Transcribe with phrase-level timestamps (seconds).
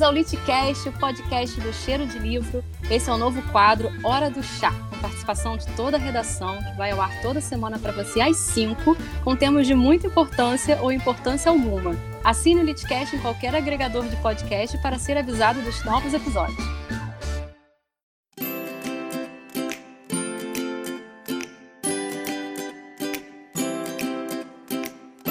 [0.00, 2.64] Bem-vindos ao Litcast, o podcast do Cheiro de Livro.
[2.90, 6.76] Esse é o novo quadro Hora do Chá, com participação de toda a redação, que
[6.78, 10.90] vai ao ar toda semana para você às 5, com temas de muita importância ou
[10.90, 11.94] importância alguma.
[12.24, 16.79] Assine o Litcast em qualquer agregador de podcast para ser avisado dos novos episódios.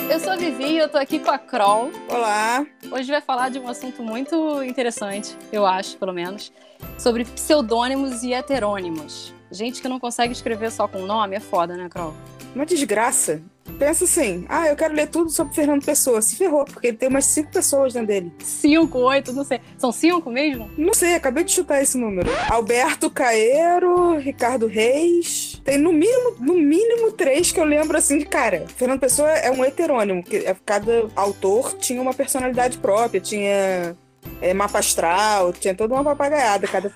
[0.09, 1.91] Eu sou a Vivi e eu tô aqui com a Kroll.
[2.09, 2.65] Olá!
[2.91, 6.51] Hoje vai falar de um assunto muito interessante, eu acho, pelo menos,
[6.97, 9.31] sobre pseudônimos e heterônimos.
[9.51, 12.13] Gente que não consegue escrever só com nome é foda, né, Kroll?
[12.55, 13.41] Uma desgraça.
[13.77, 16.21] Pensa assim, ah, eu quero ler tudo sobre Fernando Pessoa.
[16.21, 18.33] Se ferrou, porque ele tem umas cinco pessoas dentro dele.
[18.39, 19.61] Cinco, oito, não sei.
[19.77, 20.69] São cinco mesmo?
[20.75, 22.29] Não sei, acabei de chutar esse número.
[22.49, 25.61] Alberto Caeiro, Ricardo Reis.
[25.63, 28.65] Tem no mínimo, no mínimo três que eu lembro assim de cara.
[28.75, 33.95] Fernando Pessoa é um heterônimo, que é, cada autor tinha uma personalidade própria, tinha
[34.41, 36.67] é, mapa astral, tinha toda uma papagaiada.
[36.67, 36.91] Cada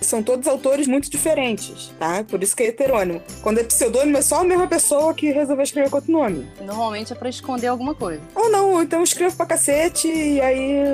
[0.00, 2.24] são todos autores muito diferentes, tá?
[2.24, 3.22] Por isso que é heterônimo.
[3.42, 6.48] Quando é pseudônimo, é só a mesma pessoa que resolveu escrever com outro nome.
[6.60, 8.20] Normalmente é pra esconder alguma coisa.
[8.34, 10.84] Ou não, então eu escrevo pra cacete e aí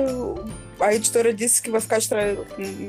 [0.81, 2.45] a editora disse que vai ficar estranho.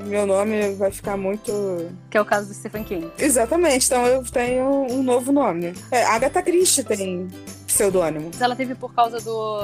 [0.07, 1.91] Meu nome vai ficar muito.
[2.11, 3.11] Que é o caso do Stephen King.
[3.19, 5.75] Exatamente, então eu tenho um novo nome.
[5.91, 7.29] É, Agatha Christie tem
[7.67, 8.31] pseudônimo.
[8.33, 9.61] Mas ela teve por causa do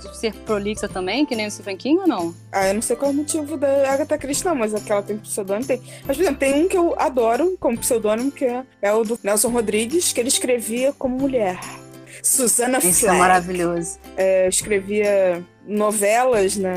[0.00, 2.34] de ser prolixa também, que nem o Stephen King ou não?
[2.50, 5.16] Ah, eu não sei qual é o motivo da Agatha Christie, não, mas aquela tem
[5.18, 5.82] pseudônimo tem.
[6.04, 9.18] Mas, por exemplo, tem um que eu adoro como pseudônimo, que é, é o do
[9.22, 11.58] Nelson Rodrigues, que ele escrevia como mulher.
[12.22, 13.98] Susana Isso é maravilhoso.
[14.16, 16.74] É, escrevia novelas na,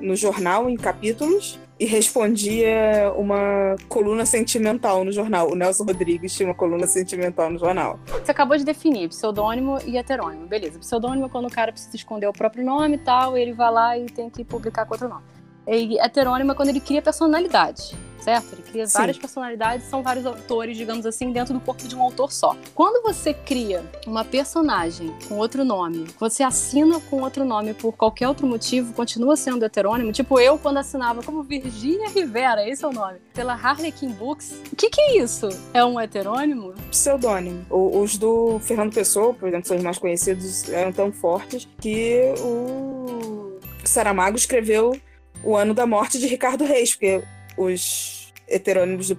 [0.00, 5.50] no jornal, em capítulos, e respondia uma coluna sentimental no jornal.
[5.50, 7.98] O Nelson Rodrigues tinha uma coluna sentimental no jornal.
[8.06, 10.46] Você acabou de definir pseudônimo e heterônimo.
[10.46, 10.78] Beleza.
[10.78, 13.98] Pseudônimo é quando o cara precisa esconder o próprio nome e tal, ele vai lá
[13.98, 15.24] e tem que publicar com outro nome.
[15.66, 18.54] E heterônimo é quando ele cria personalidade certo?
[18.54, 18.98] Ele cria Sim.
[18.98, 22.56] várias personalidades, são vários autores, digamos assim, dentro do corpo de um autor só.
[22.74, 28.26] Quando você cria uma personagem com outro nome, você assina com outro nome por qualquer
[28.26, 30.10] outro motivo, continua sendo heterônimo.
[30.10, 34.54] Tipo, eu quando assinava como Virginia Rivera, esse é o nome, pela Harlequin Books.
[34.72, 35.48] O que, que é isso?
[35.74, 36.72] É um heterônimo?
[36.90, 37.66] Pseudônimo.
[37.70, 43.58] Os do Fernando Pessoa, por exemplo, são os mais conhecidos, eram tão fortes que o
[43.84, 44.98] Saramago escreveu
[45.44, 47.22] o ano da morte de Ricardo Reis, porque
[47.56, 49.18] os heterônimos do,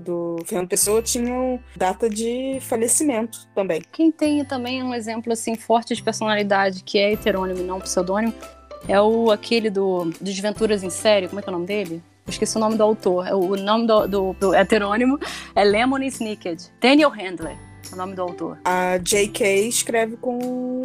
[0.00, 3.82] do Fernando Pessoa tinham data de falecimento também.
[3.92, 8.34] Quem tem também um exemplo assim forte de personalidade que é heterônimo e não pseudônimo
[8.88, 12.02] é o aquele do dos Venturas em Série, como é que é o nome dele?
[12.26, 13.26] Eu esqueci o nome do autor.
[13.32, 15.18] O nome do, do, do heterônimo
[15.54, 16.60] é Lemon Snicket.
[16.80, 17.56] Daniel Handler
[17.90, 18.58] é o nome do autor.
[18.64, 19.68] A J.K.
[19.68, 20.36] escreve com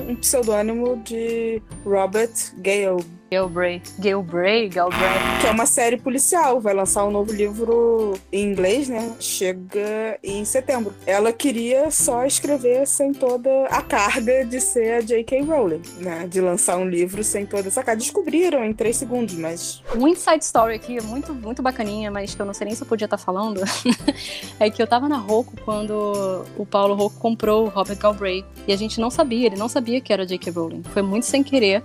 [0.07, 3.03] um pseudônimo de Robert Gale
[3.33, 3.93] Galbraith.
[3.97, 4.73] Galbraith?
[4.73, 5.39] Galbraith.
[5.39, 6.59] Que é uma série policial.
[6.59, 9.15] Vai lançar um novo livro em inglês, né?
[9.21, 10.93] Chega em setembro.
[11.05, 15.43] Ela queria só escrever sem toda a carga de ser a J.K.
[15.43, 16.27] Rowling, né?
[16.27, 18.01] De lançar um livro sem toda essa carga.
[18.01, 19.81] Descobriram em três segundos, mas.
[19.95, 22.87] Um inside story aqui, muito, muito bacaninha, mas que eu não sei nem se eu
[22.87, 23.61] podia estar falando,
[24.59, 28.45] é que eu tava na Roku quando o Paulo Rocco comprou o Robert Galbraith.
[28.67, 30.51] E a gente não sabia, ele não sabia que era J.K.
[30.51, 30.83] Rowling.
[30.91, 31.81] Foi muito sem querer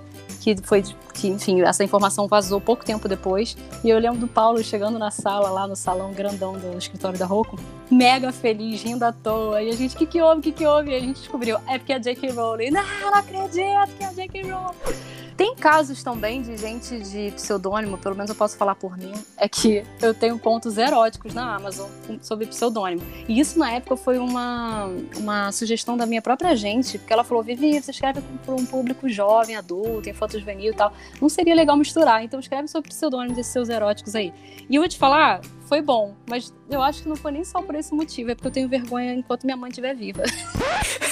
[0.54, 3.56] que foi que, enfim, essa informação vazou pouco tempo depois.
[3.84, 7.26] E eu lembro do Paulo chegando na sala, lá no salão grandão do escritório da
[7.26, 7.58] Roku,
[7.90, 9.62] mega feliz, rindo à toa.
[9.62, 10.90] E a gente, o que que houve, o que que houve?
[10.90, 12.30] E a gente descobriu, é porque é a J.K.
[12.32, 12.70] Rowling.
[12.70, 13.56] Não, não acredito
[13.96, 14.56] que é a.
[14.56, 15.15] Rowling.
[15.36, 19.46] Tem casos também de gente de pseudônimo, pelo menos eu posso falar por mim, é
[19.46, 21.90] que eu tenho contos eróticos na Amazon
[22.22, 23.02] sobre pseudônimo.
[23.28, 27.42] E isso na época foi uma, uma sugestão da minha própria agente, porque ela falou:
[27.42, 30.92] Vivi, você escreve para um público jovem, adulto, tem fotos juvenil e tal.
[31.20, 34.32] Não seria legal misturar, então escreve sobre pseudônimos desses seus eróticos aí.
[34.70, 37.60] E eu vou te falar, foi bom, mas eu acho que não foi nem só
[37.60, 40.22] por esse motivo, é porque eu tenho vergonha enquanto minha mãe estiver viva.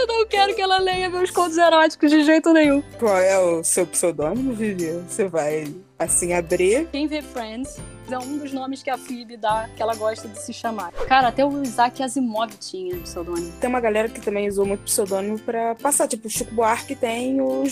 [0.00, 2.82] Eu não quero que ela leia meus contos eróticos de jeito nenhum.
[2.98, 4.92] Qual é o seu pseudônimo, Vivi?
[5.06, 6.88] Você vai, assim, abrir?
[6.90, 7.76] Quem vê Friends
[8.10, 10.90] é um dos nomes que a Phoebe dá, que ela gosta de se chamar.
[11.06, 13.52] Cara, até o Isaac Asimov tinha pseudônimo.
[13.60, 16.08] Tem uma galera que também usou muito pseudônimo pra passar.
[16.08, 17.64] Tipo, o Chico Buarque tem o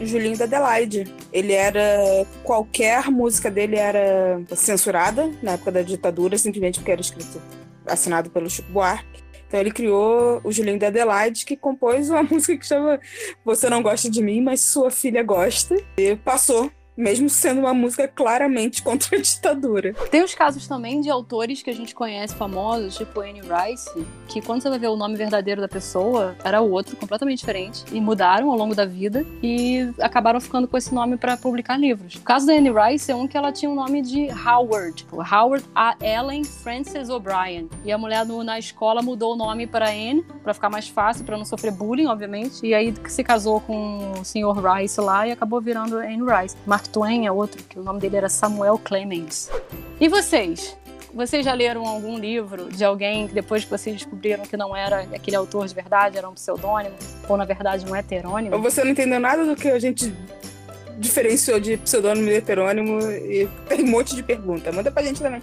[0.00, 1.12] Julinho da Adelaide.
[1.30, 2.26] Ele era...
[2.42, 7.42] Qualquer música dele era censurada na época da ditadura, simplesmente porque era escrito
[7.86, 9.22] assinado pelo Chico Buarque.
[9.54, 12.98] Então ele criou o Julinho da Adelaide, que compôs uma música que chama
[13.44, 15.76] Você Não Gosta de Mim, mas Sua Filha Gosta.
[15.96, 19.94] E passou mesmo sendo uma música claramente contra a ditadura.
[20.10, 23.90] Tem os casos também de autores que a gente conhece famosos, tipo Anne Rice,
[24.28, 28.00] que quando você vai ver o nome verdadeiro da pessoa, era outro, completamente diferente, e
[28.00, 32.14] mudaram ao longo da vida e acabaram ficando com esse nome para publicar livros.
[32.14, 35.16] O caso da Anne Rice é um que ela tinha o nome de Howard, tipo,
[35.16, 35.96] Howard A.
[36.00, 37.68] Ellen Frances O'Brien.
[37.84, 41.24] E a mulher no, na escola mudou o nome para Anne, para ficar mais fácil,
[41.24, 42.64] para não sofrer bullying, obviamente.
[42.66, 44.54] E aí se casou com o Sr.
[44.62, 46.56] Rice lá e acabou virando Anne Rice.
[46.84, 49.50] Mark Twain é outro, que o nome dele era Samuel Clemens.
[49.98, 50.76] E vocês?
[51.14, 55.00] Vocês já leram algum livro de alguém que depois que vocês descobriram que não era
[55.14, 56.94] aquele autor de verdade, era um pseudônimo,
[57.28, 58.58] ou na verdade um heterônimo?
[58.58, 60.12] Você não entendeu nada do que a gente
[60.98, 64.70] diferenciou de pseudônimo e heterônimo e tem um monte de pergunta.
[64.72, 65.40] Manda pra gente também.